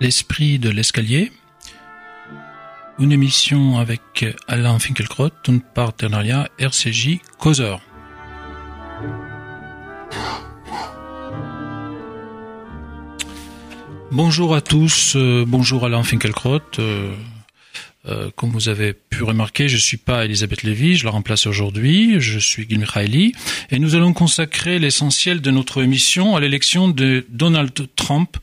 [0.00, 1.30] L'esprit de l'escalier,
[2.98, 7.82] une émission avec Alain Finkielkraut, un partenariat RCJ Causeur.
[14.10, 16.62] Bonjour à tous, euh, bonjour Alain Finkielkraut.
[16.78, 17.14] Euh,
[18.08, 22.18] euh, comme vous avez pu remarquer, je suis pas Elisabeth Lévy, je la remplace aujourd'hui,
[22.18, 23.34] je suis Gil Mikhaili,
[23.70, 28.38] et nous allons consacrer l'essentiel de notre émission à l'élection de Donald Trump,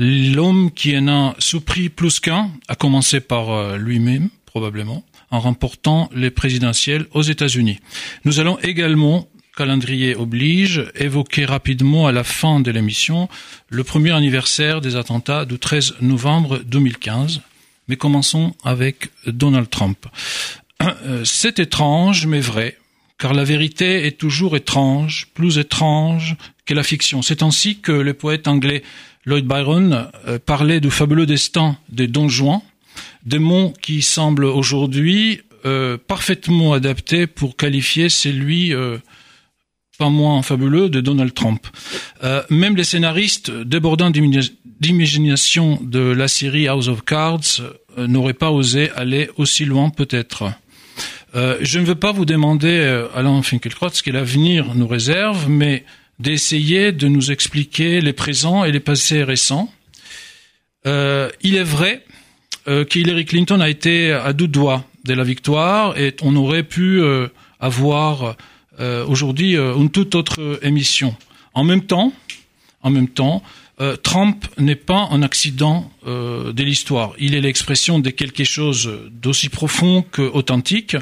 [0.00, 6.08] l'homme qui en a souffri plus qu'un, à commencer par euh, lui-même, probablement, en remportant
[6.14, 7.78] les présidentielles aux États-Unis.
[8.24, 13.28] Nous allons également calendrier oblige, évoquer rapidement à la fin de l'émission
[13.68, 17.42] le premier anniversaire des attentats du 13 novembre 2015,
[17.86, 20.06] mais commençons avec Donald Trump.
[20.82, 22.78] Euh, c'est étrange, mais vrai,
[23.18, 27.20] car la vérité est toujours étrange, plus étrange que la fiction.
[27.20, 28.82] C'est ainsi que le poète anglais
[29.24, 32.60] Lloyd Byron euh, parlait du fabuleux destin des Don Juan,
[33.38, 38.72] mots qui semblent aujourd'hui euh, parfaitement adaptés pour qualifier celui
[39.98, 41.66] pas moins fabuleux de Donald Trump.
[42.48, 47.60] même les scénaristes débordant d'imagination de la série House of Cards
[47.98, 50.44] euh, n'aurait pas osé aller aussi loin peut-être.
[51.34, 55.48] Euh, je ne veux pas vous demander, euh, Alain Finkielkraut, ce que l'avenir nous réserve,
[55.48, 55.84] mais
[56.20, 59.72] d'essayer de nous expliquer les présents et les passés récents.
[60.86, 62.04] Euh, il est vrai
[62.68, 67.00] euh, qu'Hillary Clinton a été à deux doigts de la victoire et on aurait pu
[67.00, 68.36] euh, avoir
[69.08, 71.14] aujourd'hui une toute autre émission.
[71.52, 72.14] En même temps,
[72.82, 73.42] en même temps,
[74.02, 77.12] Trump n'est pas un accident de l'histoire.
[77.18, 80.96] Il est l'expression de quelque chose d'aussi profond qu'authentique.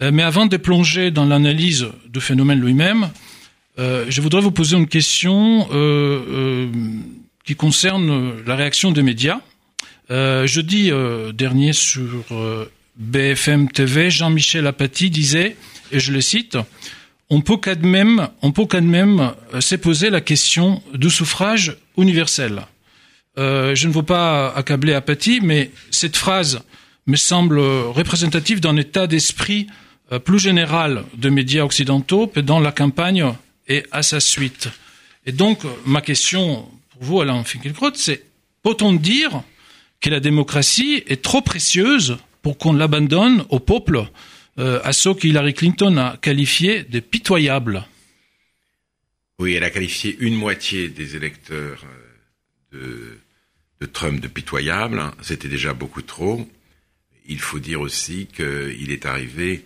[0.00, 3.10] Mais avant de plonger dans l'analyse du phénomène lui-même,
[3.76, 5.66] je voudrais vous poser une question
[7.44, 9.40] qui concerne la réaction des médias.
[10.10, 10.90] jeudi
[11.34, 12.24] dernier sur
[12.96, 15.56] BFM TV, Jean-Michel Apathy disait,
[15.90, 16.56] et je le cite,
[17.30, 22.62] on peut quand même, on peut quand même se poser la question du suffrage universel.
[23.38, 26.62] Euh, je ne veux pas accabler Apathy, mais cette phrase
[27.06, 29.66] me semble représentative d'un état d'esprit
[30.12, 33.24] euh, plus général de médias occidentaux pendant la campagne
[33.68, 34.68] et à sa suite.
[35.26, 38.24] Et donc, ma question pour vous, Alain Finkielkraut, c'est
[38.62, 39.42] peut-on dire
[40.00, 44.04] que la démocratie est trop précieuse pour qu'on l'abandonne au peuple,
[44.58, 47.86] euh, à ceux qu'Hillary Clinton a qualifiés de pitoyables?
[49.38, 51.84] Oui, elle a qualifié une moitié des électeurs
[52.74, 53.18] euh,
[53.80, 55.02] de, Trump de pitoyables.
[55.22, 56.48] C'était déjà beaucoup trop.
[57.26, 59.64] Il faut dire aussi qu'il est arrivé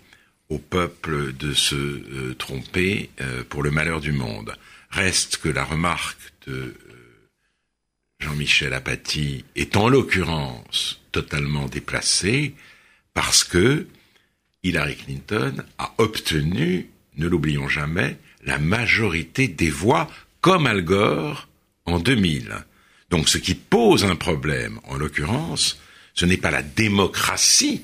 [0.49, 4.55] au peuple de se euh, tromper euh, pour le malheur du monde.
[4.91, 6.75] Reste que la remarque de
[8.21, 12.55] Jean-Michel Apathy est en l'occurrence totalement déplacée
[13.15, 13.87] parce que
[14.63, 20.11] Hillary Clinton a obtenu, ne l'oublions jamais, la majorité des voix,
[20.41, 21.49] comme Al Gore
[21.85, 22.55] en 2000.
[23.11, 25.81] Donc ce qui pose un problème, en l'occurrence,
[26.15, 27.83] ce n'est pas la démocratie,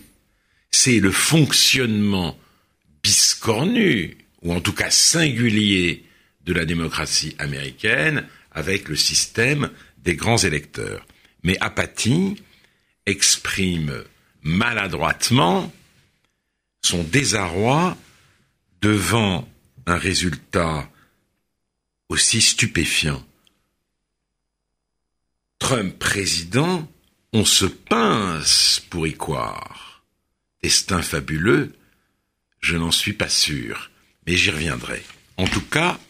[0.71, 2.37] c'est le fonctionnement
[3.45, 6.05] biscornu, ou en tout cas singulier,
[6.47, 11.07] de la démocratie américaine avec le système des grands électeurs.
[11.43, 12.37] Mais Apathy
[13.07, 14.05] exprime
[14.43, 15.73] maladroitement
[16.83, 17.97] son désarroi
[18.81, 19.49] devant
[19.87, 20.91] un résultat
[22.09, 23.23] aussi stupéfiant.
[25.59, 26.91] Trump président,
[27.33, 30.03] on se pince pour y croire.
[30.63, 31.75] Destin fabuleux,
[32.65, 33.91] je n'en suis pas sûr,
[34.27, 35.03] mais j'y reviendrai.
[35.37, 36.01] En tout cas,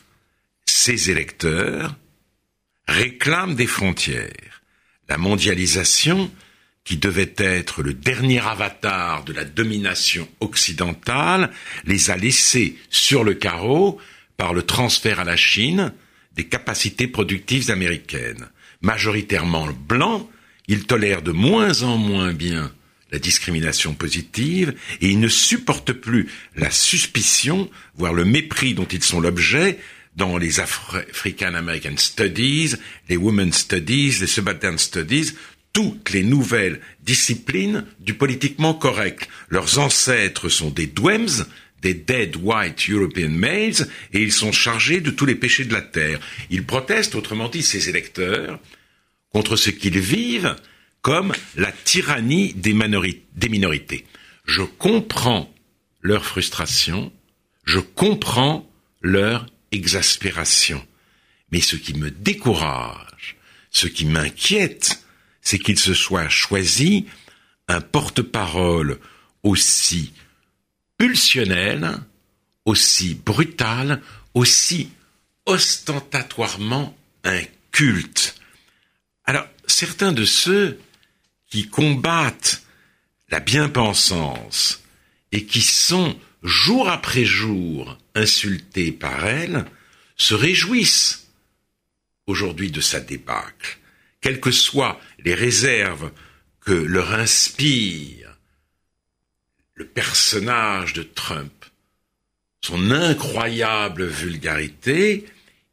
[0.65, 1.97] ces électeurs
[2.87, 4.62] réclament des frontières.
[5.09, 6.31] La mondialisation
[6.84, 11.50] qui devait être le dernier avatar de la domination occidentale,
[11.87, 13.99] les a laissés sur le carreau
[14.37, 15.93] par le transfert à la Chine
[16.37, 18.49] des capacités productives américaines.
[18.81, 20.28] Majoritairement blancs,
[20.69, 22.73] ils tolèrent de moins en moins bien
[23.14, 29.05] la discrimination positive et ils ne supportent plus la suspicion, voire le mépris dont ils
[29.05, 29.78] sont l'objet
[30.16, 32.75] dans les African American Studies,
[33.08, 35.31] les Women's Studies, les Subaltern Studies,
[35.72, 39.28] toutes les nouvelles disciplines du politiquement correct.
[39.49, 41.46] Leurs ancêtres sont des Dwems,
[41.82, 45.82] des Dead White European Males, et ils sont chargés de tous les péchés de la
[45.82, 46.19] terre.
[46.50, 48.58] Ils protestent, autrement dit, ces électeurs,
[49.31, 50.56] contre ce qu'ils vivent
[51.04, 54.06] comme la tyrannie des, minorités.
[54.46, 55.52] Je comprends
[56.00, 57.12] leur frustration,
[57.66, 58.66] je comprends
[59.02, 60.82] leur exaspération.
[61.52, 63.36] Mais ce qui me décourage,
[63.70, 65.04] ce qui m'inquiète,
[65.42, 67.04] c'est qu'il se soit choisi
[67.68, 68.98] un porte-parole
[69.42, 70.14] aussi
[70.96, 71.98] pulsionnel,
[72.64, 74.00] aussi brutal,
[74.32, 74.88] aussi
[75.44, 78.40] ostentatoirement inculte.
[79.26, 80.78] Alors, certains de ceux
[81.54, 82.64] qui combattent
[83.28, 84.82] la bien-pensance
[85.30, 89.64] et qui sont jour après jour insultés par elle
[90.16, 91.28] se réjouissent
[92.26, 93.78] aujourd'hui de sa débâcle,
[94.20, 96.10] quelles que soient les réserves
[96.60, 98.36] que leur inspire
[99.74, 101.52] le personnage de Trump,
[102.62, 105.24] son incroyable vulgarité,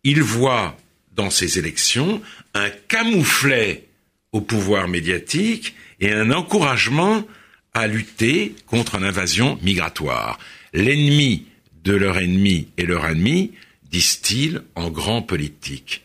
[0.03, 0.77] il voit
[1.13, 2.21] dans ces élections
[2.53, 3.87] un camouflet
[4.31, 7.25] au pouvoir médiatique et un encouragement
[7.73, 10.39] à lutter contre l'invasion migratoire.
[10.73, 11.45] L'ennemi
[11.83, 13.51] de leur ennemi et leur ennemi,
[13.89, 16.03] disent-ils en grand politique.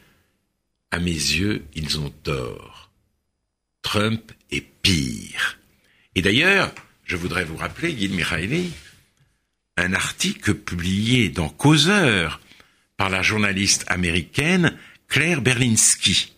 [0.91, 2.91] À mes yeux, ils ont tort.
[3.83, 5.59] Trump est pire.
[6.15, 6.75] Et d'ailleurs,
[7.05, 8.73] je voudrais vous rappeler, Guy Mihaili,
[9.77, 12.41] un article publié dans Causeur
[12.97, 14.77] par la journaliste américaine
[15.09, 16.33] Claire Berlinski.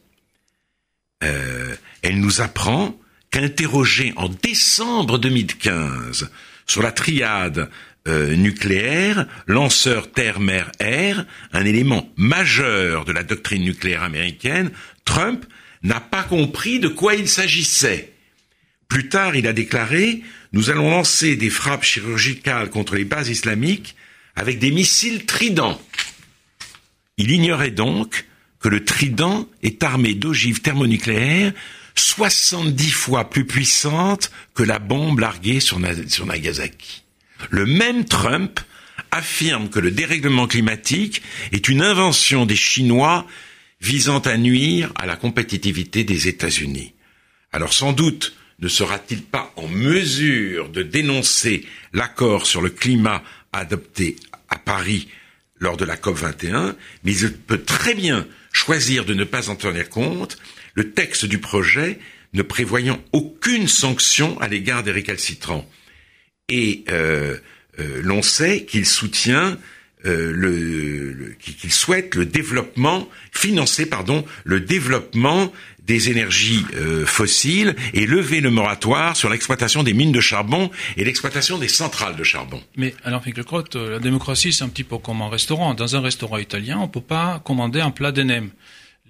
[1.25, 2.99] Euh, elle nous apprend
[3.31, 6.31] qu'interrogée en décembre 2015
[6.67, 7.69] sur la triade
[8.06, 14.70] euh, nucléaire, lanceur terre-mer-air, un élément majeur de la doctrine nucléaire américaine,
[15.05, 15.44] Trump
[15.82, 18.12] n'a pas compris de quoi il s'agissait.
[18.88, 20.23] Plus tard, il a déclaré
[20.53, 23.94] Nous allons lancer des frappes chirurgicales contre les bases islamiques
[24.37, 25.81] avec des missiles tridents.
[27.19, 28.28] Il ignorait donc
[28.61, 31.53] que le trident est armé d'ogives thermonucléaires
[31.95, 37.03] 70 fois plus puissantes que la bombe larguée sur, Nagasaki.
[37.51, 38.61] Le même Trump
[39.11, 41.23] affirme que le dérèglement climatique
[41.53, 43.27] est une invention des Chinois
[43.81, 46.95] visant à nuire à la compétitivité des États-Unis.
[47.53, 53.23] Alors sans doute ne sera-t-il pas en mesure de dénoncer l'accord sur le climat
[53.53, 54.17] adopté
[54.49, 55.09] à Paris
[55.61, 58.27] lors de la COP 21, mais il peut très bien
[58.59, 60.37] choisir de ne pas en tenir compte,
[60.75, 61.99] le texte du projet
[62.35, 65.69] ne prévoyant aucune sanction à l'égard des récalcitrants.
[66.49, 67.39] Et euh,
[67.79, 69.57] euh, l'on sait qu'il soutient
[70.06, 75.53] euh, le, qu'il souhaite le développement, financer pardon, le développement
[75.83, 81.05] des énergies euh, fossiles et lever le moratoire sur l'exploitation des mines de charbon et
[81.05, 82.62] l'exploitation des centrales de charbon.
[82.77, 85.75] Mais alors, Finkielkraut, euh, la démocratie, c'est un petit peu comme un restaurant.
[85.75, 88.50] Dans un restaurant italien, on ne peut pas commander un plat d'ENEM.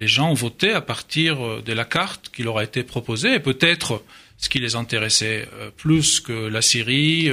[0.01, 3.39] Les gens ont voté à partir de la carte qui leur a été proposée et
[3.39, 4.01] peut-être
[4.37, 5.45] ce qui les intéressait
[5.75, 7.29] plus que la Syrie,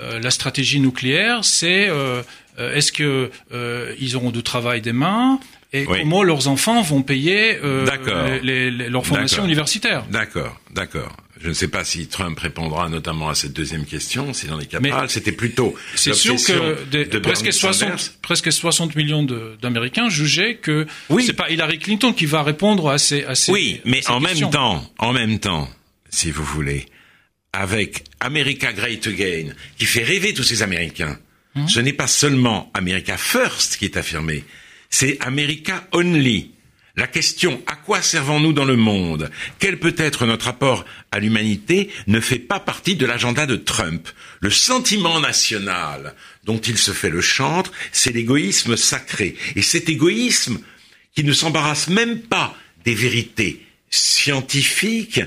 [0.00, 2.22] la stratégie nucléaire, c'est euh,
[2.58, 5.40] est-ce que euh, ils auront du travail des mains
[5.74, 7.86] et comment leurs enfants vont payer euh,
[8.90, 11.16] leur formation universitaire D'accord, d'accord.
[11.40, 14.66] Je ne sais pas si Trump répondra notamment à cette deuxième question, s'il en est
[14.66, 15.08] capable.
[15.08, 15.74] C'était plutôt.
[15.94, 19.24] C'est sûr que presque 60, presque 60 millions
[19.60, 21.24] d'Américains jugeaient que oui.
[21.26, 24.50] c'est pas Hillary Clinton qui va répondre à ces, à ces Oui, mais en même
[24.50, 25.68] temps, en même temps,
[26.10, 26.86] si vous voulez,
[27.52, 31.18] avec America Great Again, qui fait rêver tous ces Américains,
[31.54, 34.44] Hein Ce n'est pas seulement America First qui est affirmé,
[34.90, 36.52] c'est America Only.
[36.94, 39.30] La question à quoi servons-nous dans le monde?
[39.58, 44.06] Quel peut être notre apport à l'humanité ne fait pas partie de l'agenda de Trump.
[44.40, 49.36] Le sentiment national dont il se fait le chantre, c'est l'égoïsme sacré.
[49.56, 50.60] Et cet égoïsme
[51.14, 52.54] qui ne s'embarrasse même pas
[52.84, 55.20] des vérités scientifiques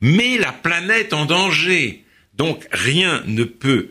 [0.00, 2.04] met la planète en danger.
[2.34, 3.88] Donc rien ne peut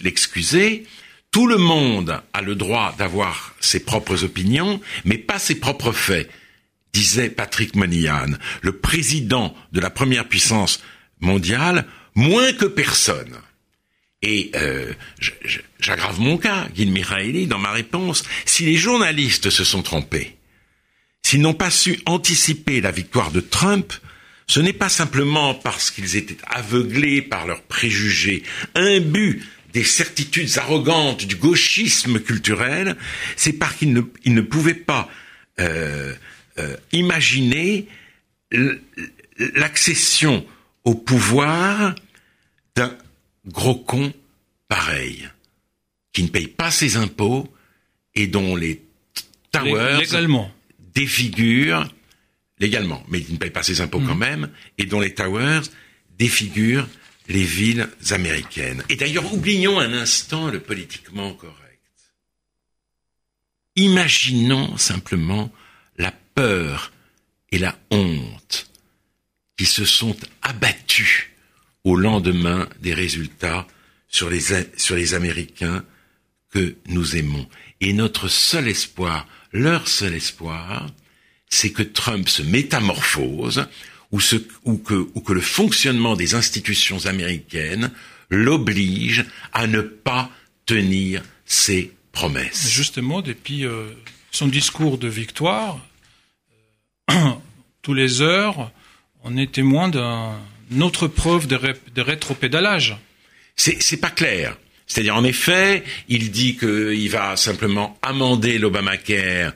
[0.00, 0.86] l'excuser
[1.30, 6.30] tout le monde a le droit d'avoir ses propres opinions, mais pas ses propres faits,
[6.92, 10.82] disait Patrick Monian, le président de la première puissance
[11.20, 13.36] mondiale, moins que personne.
[14.22, 14.92] Et euh,
[15.78, 18.22] j'aggrave mon cas, Guy Mihaili, dans ma réponse.
[18.46, 20.36] Si les journalistes se sont trompés,
[21.22, 23.92] s'ils n'ont pas su anticiper la victoire de Trump,
[24.46, 28.42] ce n'est pas simplement parce qu'ils étaient aveuglés par leurs préjugés,
[28.74, 29.44] imbus
[29.76, 32.96] des certitudes arrogantes du gauchisme culturel,
[33.36, 35.06] c'est parce qu'il ne, ne pouvait pas
[35.60, 36.14] euh,
[36.58, 37.86] euh, imaginer
[39.54, 40.46] l'accession
[40.84, 41.94] au pouvoir
[42.74, 42.96] d'un
[43.46, 44.14] gros con
[44.66, 45.28] pareil,
[46.14, 47.46] qui ne paye pas ses impôts
[48.14, 48.80] et dont les
[49.52, 50.50] towers légalement.
[50.94, 51.86] défigurent
[52.58, 54.18] légalement, mais il ne paye pas ses impôts quand mmh.
[54.18, 55.68] même, et dont les towers
[56.18, 56.88] défigurent
[57.28, 58.82] les villes américaines.
[58.88, 61.56] Et d'ailleurs, oublions un instant le politiquement correct.
[63.76, 65.52] Imaginons simplement
[65.98, 66.92] la peur
[67.50, 68.70] et la honte
[69.56, 71.28] qui se sont abattus
[71.84, 73.66] au lendemain des résultats
[74.08, 74.40] sur les,
[74.76, 75.84] sur les Américains
[76.50, 77.48] que nous aimons.
[77.80, 80.90] Et notre seul espoir, leur seul espoir,
[81.48, 83.66] c'est que Trump se métamorphose
[84.12, 87.90] ou, ce, ou, que, ou que le fonctionnement des institutions américaines
[88.30, 90.30] l'oblige à ne pas
[90.64, 92.68] tenir ses promesses.
[92.70, 93.88] Justement, depuis euh,
[94.30, 95.78] son discours de victoire,
[97.10, 97.14] euh,
[97.82, 98.72] tous les heures,
[99.22, 101.58] on est témoin d'une autre preuve de,
[101.94, 102.96] de rétropédalage.
[103.56, 104.56] C'est pas clair.
[104.86, 109.52] C'est-à-dire, en effet, il dit qu'il va simplement amender l'Obamacare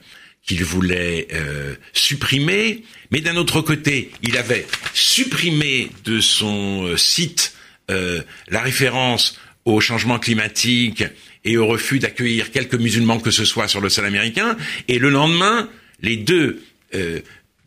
[0.50, 7.54] qu'il voulait euh, supprimer, mais d'un autre côté, il avait supprimé de son euh, site
[7.88, 11.04] euh, la référence au changement climatique
[11.44, 14.56] et au refus d'accueillir quelques musulmans que ce soit sur le sol américain,
[14.88, 15.68] et le lendemain,
[16.02, 16.60] les deux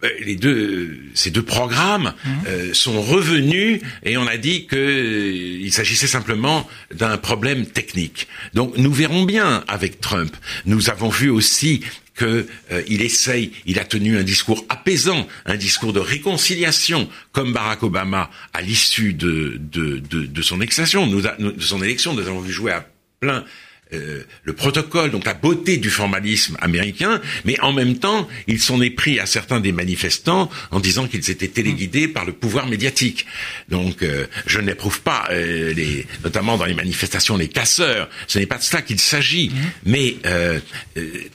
[0.04, 2.30] euh, les deux, ces deux programmes mmh.
[2.48, 8.28] euh, sont revenus et on a dit qu'il euh, s'agissait simplement d'un problème technique.
[8.54, 10.36] Donc nous verrons bien avec Trump.
[10.66, 11.82] Nous avons vu aussi
[12.17, 12.46] qu'il
[12.88, 18.29] il essaye, il a tenu un discours apaisant, un discours de réconciliation, comme Barack Obama
[18.53, 20.58] à l'issue de, de, de, de, son.
[20.58, 22.88] Nous, de son élection, nous avons vu jouer à
[23.20, 23.46] plein
[23.94, 28.82] euh, le protocole, donc la beauté du formalisme américain, mais en même temps, ils sont
[28.82, 33.26] épris à certains des manifestants en disant qu'ils étaient téléguidés par le pouvoir médiatique.
[33.70, 38.10] Donc, euh, je n'éprouve pas, euh, les, notamment dans les manifestations, les casseurs.
[38.28, 39.50] Ce n'est pas de cela qu'il s'agit.
[39.50, 39.54] Mmh.
[39.86, 40.16] Mais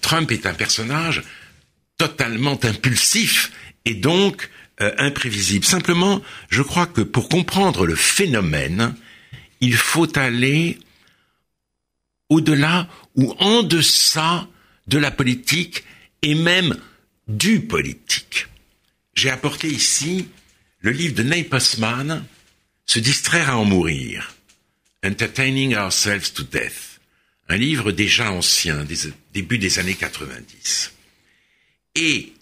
[0.00, 1.22] Trump est un personnage
[1.96, 3.50] totalement impulsif
[3.84, 4.48] et donc
[4.78, 5.64] imprévisible.
[5.64, 8.94] Simplement, je crois que pour comprendre le phénomène,
[9.60, 10.78] il faut aller
[12.28, 14.48] au-delà ou en deçà
[14.86, 15.84] de la politique
[16.22, 16.76] et même
[17.26, 18.46] du politique.
[19.14, 20.28] J'ai apporté ici
[20.80, 22.24] le livre de Ney Postman,
[22.86, 24.32] Se distraire à en mourir,
[25.04, 27.00] Entertaining Ourselves to Death,
[27.48, 28.86] un livre déjà ancien,
[29.34, 30.92] début des années 90.
[31.96, 32.32] Et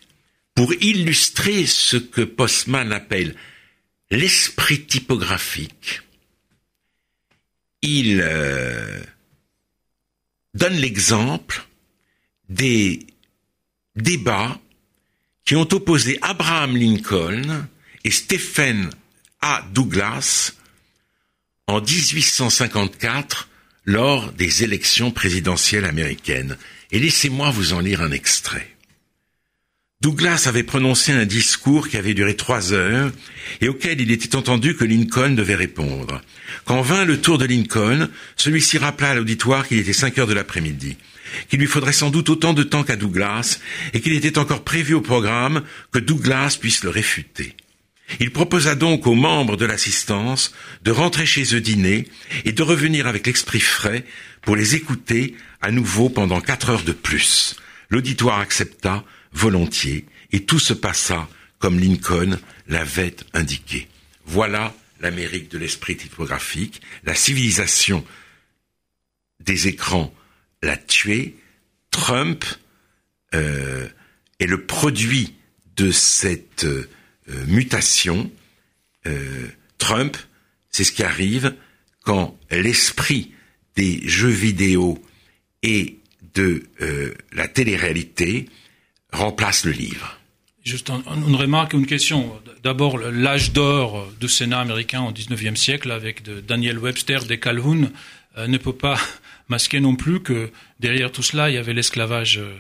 [0.54, 3.34] pour illustrer ce que Postman appelle
[4.10, 6.02] l'esprit typographique,
[7.82, 9.00] il euh,
[10.56, 11.66] donne l'exemple
[12.48, 13.06] des
[13.94, 14.58] débats
[15.44, 17.66] qui ont opposé Abraham Lincoln
[18.04, 18.90] et Stephen
[19.40, 19.62] A.
[19.72, 20.52] Douglas
[21.66, 23.48] en 1854
[23.84, 26.56] lors des élections présidentielles américaines.
[26.90, 28.75] Et laissez-moi vous en lire un extrait.
[30.02, 33.10] Douglas avait prononcé un discours qui avait duré trois heures
[33.62, 36.20] et auquel il était entendu que Lincoln devait répondre.
[36.66, 40.34] Quand vint le tour de Lincoln, celui-ci rappela à l'auditoire qu'il était cinq heures de
[40.34, 40.98] l'après-midi,
[41.48, 43.58] qu'il lui faudrait sans doute autant de temps qu'à Douglas
[43.94, 45.62] et qu'il était encore prévu au programme
[45.92, 47.56] que Douglas puisse le réfuter.
[48.20, 52.06] Il proposa donc aux membres de l'assistance de rentrer chez eux dîner
[52.44, 54.04] et de revenir avec l'esprit frais
[54.42, 57.56] pour les écouter à nouveau pendant quatre heures de plus.
[57.88, 59.04] L'auditoire accepta
[59.36, 61.28] volontiers, et tout se passa
[61.58, 62.38] comme Lincoln
[62.68, 63.86] l'avait indiqué.
[64.24, 68.04] Voilà l'Amérique de l'esprit typographique, la civilisation
[69.40, 70.12] des écrans
[70.62, 71.36] l'a tué,
[71.90, 72.44] Trump
[73.34, 73.86] euh,
[74.40, 75.34] est le produit
[75.76, 76.88] de cette euh,
[77.46, 78.30] mutation.
[79.06, 80.16] Euh, Trump,
[80.70, 81.54] c'est ce qui arrive
[82.04, 83.32] quand l'esprit
[83.76, 85.02] des jeux vidéo
[85.62, 85.98] et
[86.34, 86.64] de
[87.32, 88.48] la télé-réalité
[89.12, 90.18] remplace le livre.
[90.64, 92.32] Juste une remarque, une question.
[92.64, 97.90] D'abord, l'âge d'or du Sénat américain au XIXe siècle, avec de Daniel Webster, de Calhoun,
[98.36, 98.98] euh, ne peut pas
[99.48, 102.52] masquer non plus que derrière tout cela, il y avait l'esclavage euh,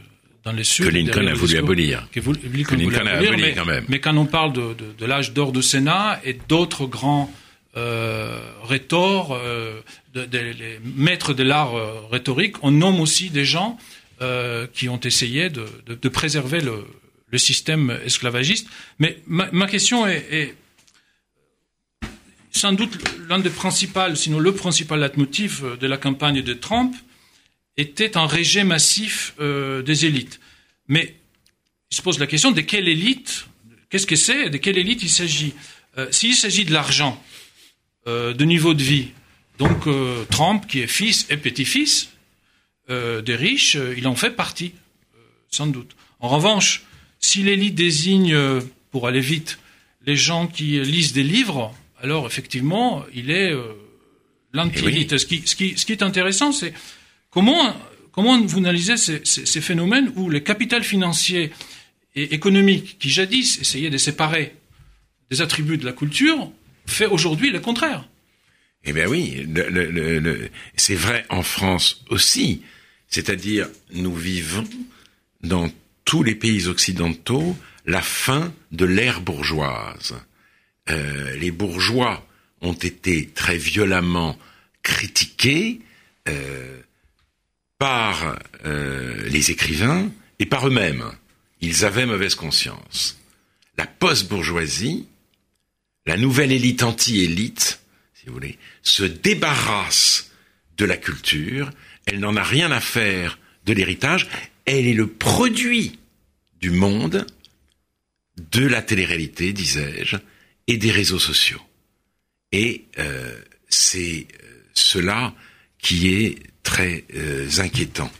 [0.44, 0.86] dans les Sud.
[0.86, 2.08] Que Lincoln a voulu abolir.
[2.12, 3.84] Que, Lincoln, a abolir, mais, quand même.
[3.88, 7.30] Mais quand on parle de, de, l'âge d'or du Sénat et d'autres grands
[7.76, 9.80] euh, rhétors, euh,
[10.14, 13.76] de, les maîtres de l'art euh, rhétorique, on nomme aussi des gens
[14.20, 16.84] euh, qui ont essayé de, préserver le,
[17.38, 18.66] système esclavagiste.
[18.98, 20.54] Mais ma, question est,
[22.50, 22.96] sans doute
[23.28, 26.96] l'un des principaux, sinon le principal leitmotiv de la campagne de Trump
[27.76, 30.40] était un rejet massif euh, des élites.
[30.88, 31.16] Mais
[31.90, 33.46] il se pose la question de quelle élite,
[33.90, 35.54] qu'est-ce que c'est, de quelle élite il s'agit?
[35.98, 37.22] Euh, S'il s'agit de l'argent,
[38.06, 39.08] euh, de niveau de vie,
[39.58, 42.10] donc euh, Trump qui est fils et petit-fils,
[42.88, 44.72] euh, des riches, euh, il en fait partie,
[45.14, 45.18] euh,
[45.50, 45.96] sans doute.
[46.20, 46.84] En revanche,
[47.18, 48.36] si l'élite désigne,
[48.90, 49.58] pour aller vite,
[50.06, 53.52] les gens qui lisent des livres, alors effectivement, il est
[54.52, 55.12] l'anti-élite.
[55.12, 56.72] Eh ce, qui, ce, qui, ce, qui, est intéressant, c'est
[57.30, 57.74] comment,
[58.12, 61.52] comment vous analysez ces, ces, ces, phénomènes où le capital financier
[62.14, 64.54] et économique, qui jadis essayait de séparer
[65.30, 66.50] des attributs de la culture
[66.86, 68.06] fait aujourd'hui le contraire?
[68.84, 72.62] Eh bien oui, le, le, le, c'est vrai en France aussi.
[73.08, 74.68] C'est-à-dire, nous vivons
[75.42, 75.70] dans
[76.04, 80.14] tous les pays occidentaux la fin de l'ère bourgeoise.
[80.88, 82.26] Euh, les bourgeois
[82.60, 84.38] ont été très violemment
[84.82, 85.80] critiqués
[86.28, 86.80] euh,
[87.78, 91.04] par euh, les écrivains et par eux-mêmes.
[91.60, 93.18] Ils avaient mauvaise conscience.
[93.78, 95.06] La post-bourgeoisie,
[96.06, 97.80] la nouvelle élite anti-élite,
[98.14, 100.30] si vous voulez, se débarrasse
[100.76, 101.70] de la culture,
[102.06, 104.28] elle n'en a rien à faire de l'héritage,
[104.64, 105.98] elle est le produit
[106.60, 107.26] du monde,
[108.52, 110.16] de la télé-réalité, disais-je,
[110.66, 111.60] et des réseaux sociaux.
[112.52, 115.34] Et euh, c'est euh, cela
[115.78, 118.10] qui est très euh, inquiétant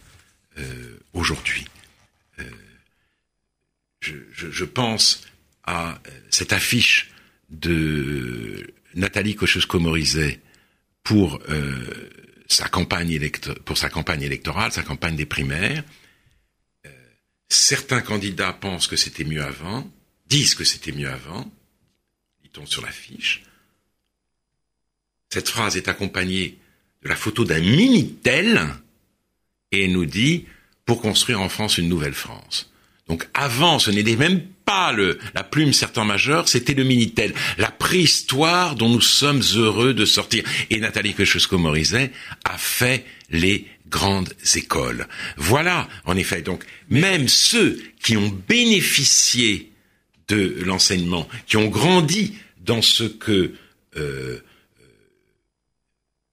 [1.13, 1.67] aujourd'hui.
[4.01, 5.27] Je, pense
[5.65, 5.99] à
[6.31, 7.11] cette affiche
[7.51, 10.41] de Nathalie Kosciusko-Morizet
[11.03, 11.41] pour
[12.49, 13.19] sa campagne
[13.65, 15.85] pour sa campagne électorale, sa campagne des primaires.
[17.49, 19.89] certains candidats pensent que c'était mieux avant,
[20.27, 21.51] disent que c'était mieux avant,
[22.43, 23.45] dit-on sur l'affiche.
[25.31, 26.59] Cette phrase est accompagnée
[27.03, 28.61] de la photo d'un Minitel
[29.73, 30.47] et nous dit
[30.85, 32.71] pour construire en France une nouvelle France.
[33.09, 37.71] Donc avant, ce n'était même pas le, la plume sertant majeur, c'était le Minitel, la
[37.71, 40.43] préhistoire dont nous sommes heureux de sortir.
[40.71, 42.11] Et Nathalie Kosciusko-Morizet
[42.45, 45.07] a fait les grandes écoles.
[45.37, 46.43] Voilà, en effet.
[46.43, 49.71] Donc, même ceux qui ont bénéficié
[50.27, 53.53] de l'enseignement, qui ont grandi dans ce que
[53.97, 54.41] euh,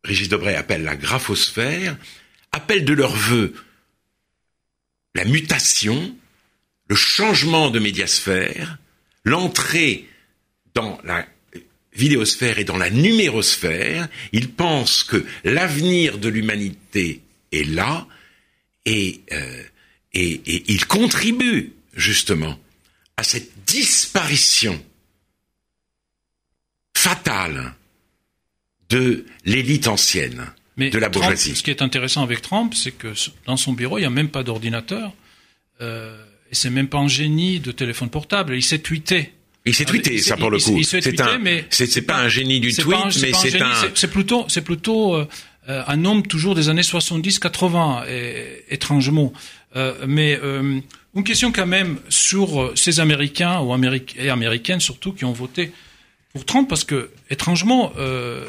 [0.04, 1.96] Régis Debray appelle la graphosphère,
[2.52, 3.54] appellent de leur vœu
[5.16, 6.16] la mutation,
[6.94, 8.78] le changement de médiasphère,
[9.24, 10.08] l'entrée
[10.76, 11.26] dans la
[11.94, 14.08] vidéosphère et dans la numérosphère.
[14.32, 18.06] Ils pensent que l'avenir de l'humanité est là
[18.86, 19.64] et, euh,
[20.14, 22.60] et, et ils contribuent justement
[23.18, 24.80] à cette disparition
[26.96, 27.74] fatale
[28.90, 30.46] de l'élite ancienne,
[30.78, 31.46] Mais de la bourgeoisie.
[31.46, 33.14] Trump, ce qui est intéressant avec Trump, c'est que
[33.48, 35.12] dans son bureau, il n'y a même pas d'ordinateur.
[35.82, 38.56] Euh, c'est même pas un génie de téléphone portable.
[38.56, 39.34] Il sait tweeter.
[39.66, 40.82] Il s'est tweeté, ça pour le coup.
[40.84, 43.74] C'est un, mais c'est pas un génie du tweet, un, mais c'est un.
[43.96, 45.26] C'est plutôt, c'est plutôt euh,
[45.68, 48.04] un homme toujours des années 70-80,
[48.70, 49.32] étrangement.
[49.76, 50.80] Euh, mais euh,
[51.16, 55.72] une question quand même sur ces Américains ou Améric et Américaines surtout qui ont voté
[56.34, 58.44] pour Trump, parce que étrangement, euh,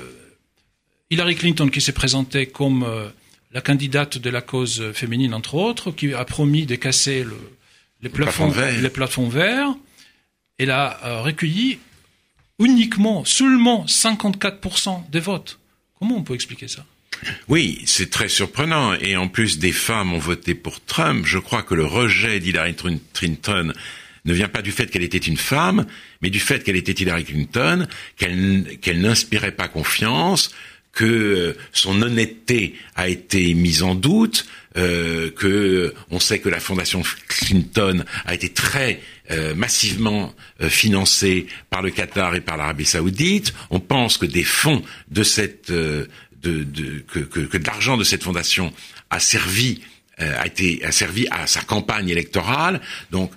[1.11, 3.09] Hillary Clinton qui s'est présentée comme euh,
[3.53, 7.37] la candidate de la cause féminine entre autres, qui a promis de casser le,
[8.05, 8.81] les, plafonds, verts.
[8.81, 9.75] les plafonds verts,
[10.59, 11.79] elle a euh, recueilli
[12.59, 15.59] uniquement, seulement 54% des votes.
[15.99, 16.85] Comment on peut expliquer ça?
[17.49, 18.95] Oui, c'est très surprenant.
[18.95, 21.25] Et en plus, des femmes ont voté pour Trump.
[21.25, 22.77] Je crois que le rejet d'Hillary
[23.15, 23.73] Clinton
[24.27, 25.87] ne vient pas du fait qu'elle était une femme,
[26.21, 27.87] mais du fait qu'elle était Hillary Clinton,
[28.17, 30.55] qu'elle qu'elle n'inspirait pas confiance,
[30.93, 37.03] que son honnêteté a été mise en doute, euh, que on sait que la fondation
[37.29, 43.55] Clinton a été très euh, massivement euh, financée par le Qatar et par l'Arabie Saoudite.
[43.71, 46.07] On pense que des fonds de cette euh,
[46.43, 48.73] de, de, que, que, que de l'argent de cette fondation
[49.11, 49.81] a servi
[50.21, 52.81] euh, a été a servi à sa campagne électorale.
[53.11, 53.33] Donc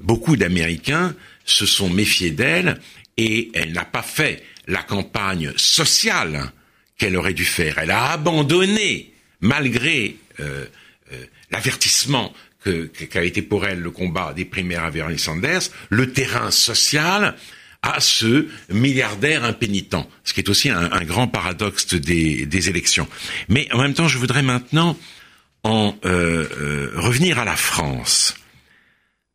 [0.00, 2.78] beaucoup d'Américains se sont méfiés d'elle
[3.16, 6.52] et elle n'a pas fait la campagne sociale
[6.98, 7.78] qu'elle aurait dû faire.
[7.78, 10.66] Elle a abandonné, malgré euh,
[11.50, 12.32] l'avertissement
[12.64, 17.36] qu'a été pour elle le combat des primaires à Bernie Sanders, le terrain social
[17.82, 23.06] à ce milliardaire impénitent, ce qui est aussi un, grand paradoxe des, des, élections.
[23.48, 24.98] Mais en même temps, je voudrais maintenant
[25.62, 28.36] en euh, euh, revenir à la France,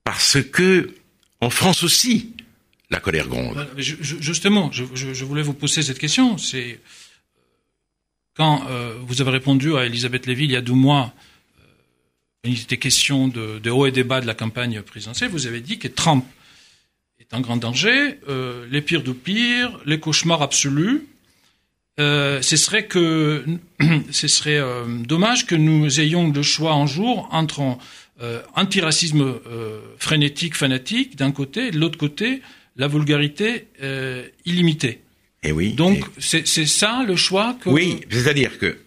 [0.03, 0.93] parce que
[1.39, 2.33] en France aussi,
[2.89, 3.67] la colère gronde.
[3.77, 6.37] Justement, je, je, je voulais vous poser cette question.
[6.37, 6.79] C'est
[8.36, 11.13] quand euh, vous avez répondu à Elisabeth Lévy il y a deux mois,
[11.60, 15.48] euh, il était question de, de haut et des bas de la campagne présidentielle, vous
[15.48, 16.26] avez dit que Trump
[17.19, 21.08] est en grand danger, euh, les pires du pire, les cauchemars absolus.
[22.00, 23.46] Euh, ce serait que
[24.12, 27.78] ce serait euh, dommage que nous ayons le choix un jour entre
[28.22, 29.36] euh, antiracisme
[29.98, 32.41] frénétique, fanatique d'un côté, et de l'autre côté,
[32.76, 33.67] la vulgarité
[34.46, 35.02] illimitée.
[35.43, 35.73] Et oui.
[35.73, 37.69] Donc c'est ça le choix que.
[37.69, 38.77] Oui, c'est-à-dire que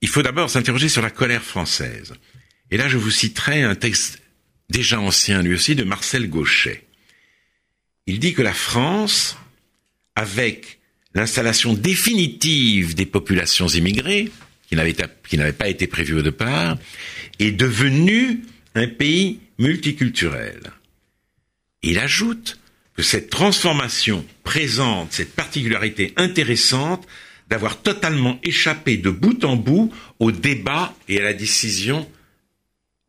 [0.00, 2.14] il faut d'abord s'interroger sur la colère française.
[2.70, 4.20] Et là, je vous citerai un texte
[4.68, 6.84] déjà ancien, lui aussi, de Marcel Gauchet
[8.06, 9.36] il dit que la France,
[10.16, 10.80] avec
[11.14, 14.30] l'installation définitive des populations immigrées,
[14.68, 16.78] qui n'avait pas été prévue au départ,
[17.38, 18.40] est devenue
[18.74, 20.60] un pays multiculturel.
[21.82, 22.58] Il ajoute
[22.94, 27.06] que cette transformation présente cette particularité intéressante
[27.48, 32.10] d'avoir totalement échappé de bout en bout au débat et à la décision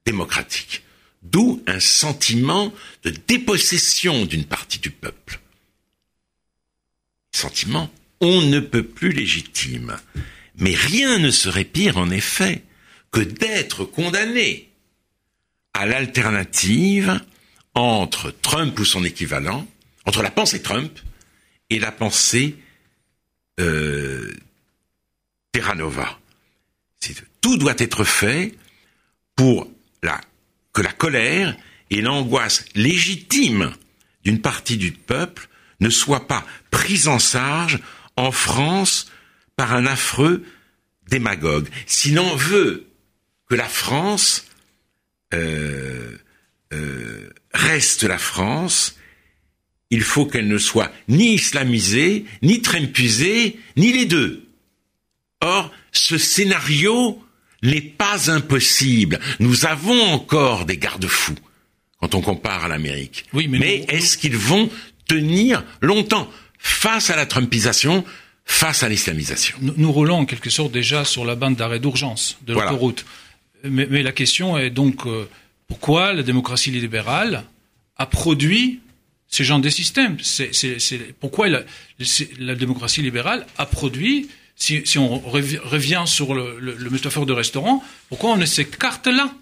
[0.05, 0.83] démocratique.
[1.21, 5.39] D'où un sentiment de dépossession d'une partie du peuple.
[7.31, 7.89] Sentiment
[8.23, 9.97] on ne peut plus légitime.
[10.57, 12.63] Mais rien ne serait pire en effet
[13.11, 14.69] que d'être condamné
[15.73, 17.19] à l'alternative
[17.75, 19.67] entre Trump ou son équivalent,
[20.05, 20.99] entre la pensée Trump
[21.69, 22.57] et la pensée
[23.59, 24.33] euh,
[25.51, 26.19] Terra Nova.
[27.41, 28.55] Tout doit être fait
[29.35, 29.69] pour
[30.73, 31.55] que la colère
[31.89, 33.73] et l'angoisse légitime
[34.23, 35.47] d'une partie du peuple
[35.79, 37.79] ne soient pas prises en charge
[38.15, 39.11] en France
[39.55, 40.43] par un affreux
[41.09, 41.69] démagogue.
[41.85, 42.87] Si l'on veut
[43.49, 44.47] que la France
[45.33, 46.17] euh,
[46.73, 48.95] euh, reste la France,
[49.93, 54.43] il faut qu'elle ne soit ni islamisée, ni trempisée, ni les deux.
[55.39, 57.21] Or, ce scénario
[57.61, 59.19] n'est pas impossible.
[59.39, 61.37] Nous avons encore des garde-fous
[61.99, 63.25] quand on compare à l'Amérique.
[63.33, 64.67] Oui, mais, mais est-ce qu'ils vont
[65.07, 66.27] tenir longtemps
[66.57, 68.03] face à la trumpisation,
[68.45, 69.55] face à l'islamisation?
[69.61, 73.05] Nous, roulons en quelque sorte déjà sur la bande d'arrêt d'urgence de l'autoroute.
[73.63, 75.29] Mais, la question est donc euh,
[75.67, 77.43] pourquoi la démocratie libérale
[77.95, 78.79] a produit
[79.33, 80.51] ces genres de systèmes c'est,
[81.19, 88.29] Pourquoi la, démocratie libérale a produit, si, on revient sur le, le, de restaurant, pourquoi
[88.29, 89.33] on a ces cartes-là?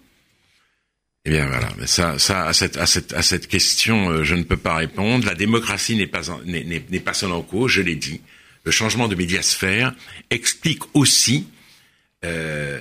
[1.26, 5.26] Eh bien voilà, mais ça, à cette question, euh, je ne peux pas répondre.
[5.26, 8.22] La démocratie n'est pas n'est pas seule en cause, je l'ai dit.
[8.64, 9.94] Le changement de médiasphère
[10.30, 11.48] explique aussi
[12.24, 12.80] euh,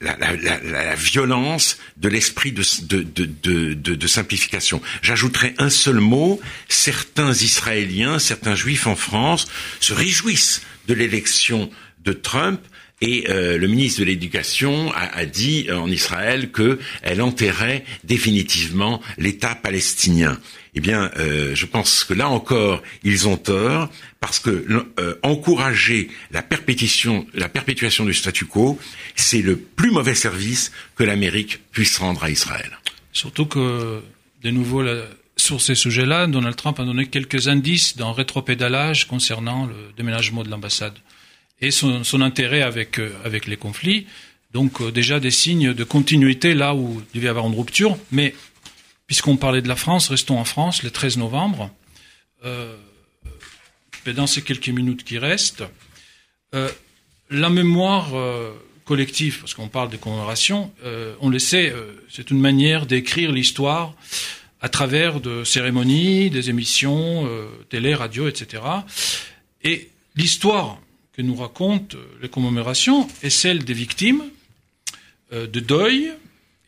[0.00, 4.80] la, violence de l'esprit de, de, de, de, simplification.
[5.02, 9.46] J'ajouterai un seul mot, certains Israéliens, certains Juifs en France
[9.80, 11.70] se réjouissent de l'élection
[12.04, 12.60] de Trump
[13.02, 19.54] et euh, le ministre de l'Éducation a, dit euh, en Israël qu'elle enterrait définitivement l'État
[19.54, 20.38] palestinien.
[20.74, 24.66] Eh bien, euh, je pense que là encore, ils ont tort parce que
[25.22, 28.78] encourager la perpétuation, la perpétuation du statu quo,
[29.14, 32.78] c'est le plus mauvais service que l'Amérique puisse rendre à Israël.
[33.12, 34.00] Surtout que,
[34.42, 34.82] de nouveau,
[35.36, 40.50] sur ces sujets-là, Donald Trump a donné quelques indices d'un rétropédalage concernant le déménagement de
[40.50, 40.98] l'ambassade
[41.60, 44.06] et son, son intérêt avec, euh, avec les conflits.
[44.52, 47.96] Donc euh, déjà des signes de continuité là où il devait y avoir une rupture.
[48.10, 48.34] Mais
[49.06, 51.70] puisqu'on parlait de la France, restons en France le 13 novembre.
[52.44, 52.76] Euh,
[54.14, 55.64] dans ces quelques minutes qui restent,
[56.54, 56.70] euh,
[57.28, 58.52] la mémoire euh,
[58.84, 60.72] collective, parce qu'on parle de commémoration,
[61.20, 61.74] on le sait,
[62.08, 63.94] c'est une manière d'écrire l'histoire
[64.60, 67.28] à travers de cérémonies, des émissions,
[67.68, 68.62] télé, radio, etc.
[69.64, 70.78] Et l'histoire
[71.16, 74.22] que nous racontent euh, les commémorations est celle des victimes,
[75.32, 76.12] euh, de deuil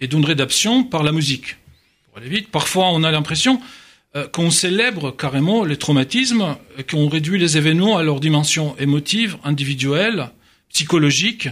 [0.00, 1.56] et d'une rédemption par la musique.
[2.06, 3.60] Pour aller vite, parfois on a l'impression
[4.16, 6.56] euh, qu'on célèbre carrément les traumatismes
[6.90, 10.30] qu'on réduit les événements à leur dimension émotive, individuelle,
[10.70, 11.50] psychologique,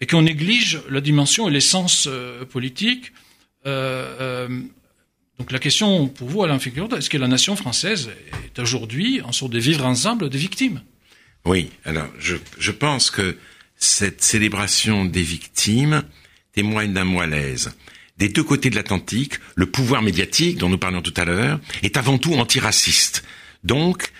[0.00, 2.08] et qu'on néglige la dimension et l'essence
[2.50, 3.12] politique.
[3.64, 8.10] donc la question pour vous, Alain Figueroa, est-ce que la nation française
[8.44, 10.82] est aujourd'hui en sorte de vivre ensemble des victimes?
[11.44, 13.36] Oui, alors je, pense que
[13.76, 16.02] cette célébration des victimes
[16.52, 17.72] témoigne d'un malaise.
[18.16, 21.96] Des deux côtés de l'Atlantique, le pouvoir médiatique, dont nous parlions tout à l'heure, est
[21.96, 23.24] avant tout antiraciste.
[23.64, 24.12] Donc,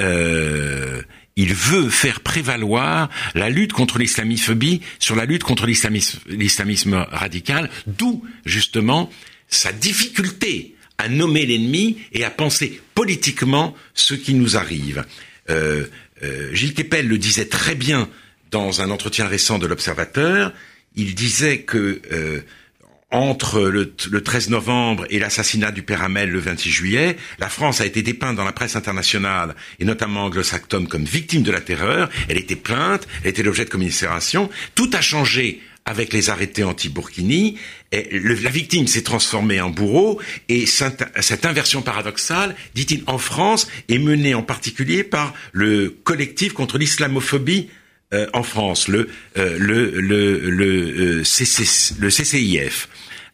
[0.00, 1.00] euh,
[1.36, 8.24] il veut faire prévaloir la lutte contre l'islamiphobie sur la lutte contre l'islamisme radical, d'où
[8.44, 9.10] justement
[9.48, 15.04] sa difficulté à nommer l'ennemi et à penser politiquement ce qui nous arrive.
[15.50, 15.86] Euh,
[16.22, 18.08] euh, Gilles Kepel le disait très bien
[18.50, 20.52] dans un entretien récent de l'Observateur.
[20.94, 22.40] Il disait que euh,
[23.10, 27.86] entre le, 13 novembre et l'assassinat du père Hamel le 26 juillet, la France a
[27.86, 32.10] été dépeinte dans la presse internationale et notamment anglo-saxonne comme victime de la terreur.
[32.28, 34.50] Elle était plainte, elle était l'objet de commisération.
[34.74, 37.58] Tout a changé avec les arrêtés anti-Burkini,
[37.92, 44.34] la victime s'est transformée en bourreau, et cette inversion paradoxale, dit-il, en France, est menée
[44.34, 47.70] en particulier par le collectif contre l'islamophobie
[48.12, 51.22] euh, en France, le, euh, le, le, le, euh,
[51.98, 52.88] le CCIF.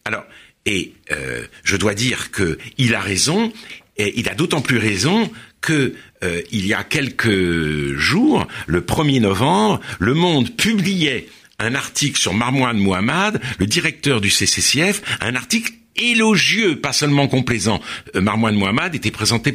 [0.05, 0.25] Alors,
[0.65, 3.53] Et euh, je dois dire que il a raison,
[3.97, 9.21] et il a d'autant plus raison que euh, il y a quelques jours, le 1er
[9.21, 11.27] novembre, Le Monde publiait
[11.59, 17.81] un article sur Marmoine Mohamed, le directeur du CCCF, un article élogieux, pas seulement complaisant.
[18.17, 19.55] Euh, Marmoine Mohamed était présenté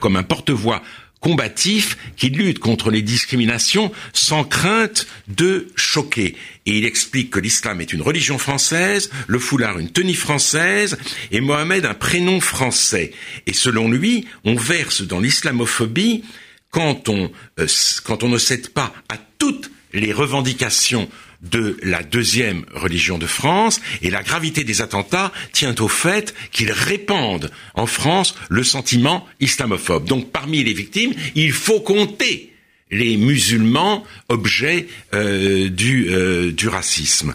[0.00, 0.82] comme un porte-voix
[1.20, 6.36] combatif qui lutte contre les discriminations sans crainte de choquer.
[6.66, 10.98] Et il explique que l'islam est une religion française, le foulard une tenue française
[11.30, 13.12] et Mohamed un prénom français.
[13.46, 16.24] Et selon lui, on verse dans l'islamophobie
[16.70, 17.66] quand on, euh,
[18.04, 21.08] quand on ne cède pas à toutes les revendications
[21.42, 26.72] de la deuxième religion de France, et la gravité des attentats tient au fait qu'ils
[26.72, 30.06] répandent en France le sentiment islamophobe.
[30.06, 32.52] Donc parmi les victimes, il faut compter
[32.90, 37.34] les musulmans objets euh, du, euh, du racisme.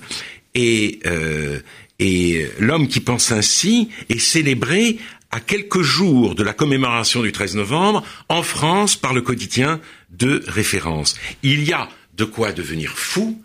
[0.55, 1.59] Et, euh,
[1.99, 4.97] et l'homme qui pense ainsi est célébré
[5.31, 10.43] à quelques jours de la commémoration du 13 novembre en France par le quotidien de
[10.47, 11.17] référence.
[11.43, 13.41] Il y a de quoi devenir fou,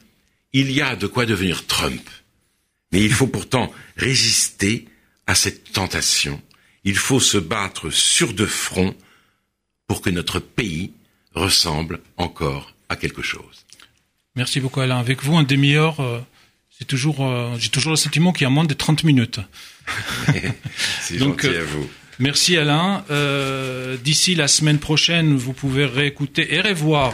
[0.52, 2.02] il y a de quoi devenir Trump.
[2.92, 4.86] Mais il faut pourtant résister
[5.26, 6.40] à cette tentation.
[6.84, 8.94] Il faut se battre sur deux fronts
[9.86, 10.92] pour que notre pays
[11.34, 13.64] ressemble encore à quelque chose.
[14.36, 14.98] Merci beaucoup Alain.
[14.98, 16.20] Avec vous, un demi-heure, euh,
[16.70, 19.40] c'est toujours, euh, j'ai toujours le sentiment qu'il y a moins de 30 minutes.
[21.00, 21.88] c'est gentil à vous.
[22.22, 23.04] Merci Alain.
[23.11, 27.12] Euh, D'ici la semaine prochaine, vous pouvez réécouter et revoir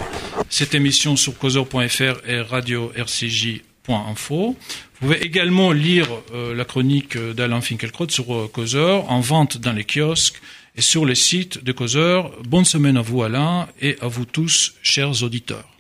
[0.51, 4.37] cette émission sur causeur.fr et radio-rcj.info.
[4.37, 4.57] Vous
[5.01, 9.87] pouvez également lire euh, la chronique d'Alain Finkielkraut sur euh, Causeur en vente dans les
[9.87, 10.43] kiosques
[10.77, 12.31] et sur les sites de Causeur.
[12.47, 15.71] Bonne semaine à vous Alain et à vous tous, chers auditeurs.